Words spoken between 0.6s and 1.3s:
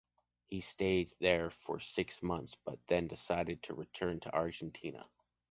stayed